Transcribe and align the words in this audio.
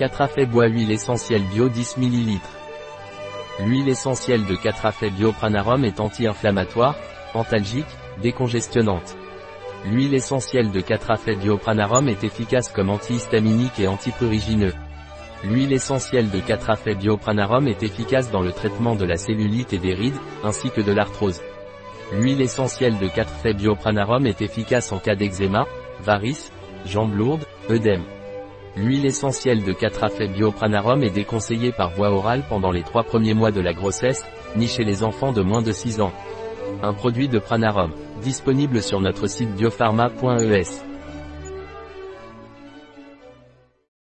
Catrafait 0.00 0.46
bois 0.46 0.66
huile 0.66 0.92
essentielle 0.92 1.42
bio 1.42 1.68
10 1.68 1.98
ml. 1.98 2.38
L'huile 3.62 3.90
essentielle 3.90 4.46
de 4.46 4.56
Catrafait 4.56 5.10
bio 5.10 5.30
Pranarum 5.30 5.84
est 5.84 6.00
anti-inflammatoire, 6.00 6.96
antalgique, 7.34 7.84
décongestionnante. 8.22 9.18
L'huile 9.84 10.14
essentielle 10.14 10.70
de 10.70 10.80
Catrafait 10.80 11.36
bio 11.36 11.58
Pranarum 11.58 12.08
est 12.08 12.24
efficace 12.24 12.70
comme 12.70 12.88
antihistaminique 12.88 13.78
et 13.78 13.88
antiprurigineux. 13.88 14.72
L'huile 15.44 15.74
essentielle 15.74 16.30
de 16.30 16.40
Catrafait 16.40 16.94
bio 16.94 17.18
Pranarum 17.18 17.68
est 17.68 17.82
efficace 17.82 18.30
dans 18.30 18.40
le 18.40 18.52
traitement 18.52 18.94
de 18.94 19.04
la 19.04 19.18
cellulite 19.18 19.74
et 19.74 19.78
des 19.78 19.92
rides, 19.92 20.16
ainsi 20.42 20.70
que 20.70 20.80
de 20.80 20.92
l'arthrose. 20.92 21.42
L'huile 22.10 22.40
essentielle 22.40 22.98
de 22.98 23.06
4 23.06 23.28
faits 23.28 23.58
biopranarum 23.58 24.26
est 24.26 24.40
efficace 24.40 24.92
en 24.92 24.98
cas 24.98 25.14
d'eczéma, 25.14 25.66
varices, 26.02 26.50
jambes 26.86 27.14
lourdes, 27.14 27.44
œdème. 27.68 28.02
L'huile 28.76 29.06
essentielle 29.06 29.64
de 29.64 29.72
4 29.72 30.08
faits 30.10 30.32
biopranarum 30.32 31.02
est 31.02 31.10
déconseillée 31.10 31.72
par 31.72 31.90
voie 31.90 32.10
orale 32.10 32.44
pendant 32.48 32.70
les 32.70 32.82
3 32.82 33.02
premiers 33.02 33.34
mois 33.34 33.50
de 33.50 33.60
la 33.60 33.72
grossesse, 33.72 34.24
ni 34.56 34.68
chez 34.68 34.84
les 34.84 35.02
enfants 35.02 35.32
de 35.32 35.42
moins 35.42 35.62
de 35.62 35.72
6 35.72 36.00
ans. 36.00 36.12
Un 36.82 36.92
produit 36.92 37.28
de 37.28 37.38
Pranarum, 37.38 37.92
disponible 38.22 38.80
sur 38.82 39.00
notre 39.00 39.26
site 39.26 39.54
biopharma.es. 39.54 40.89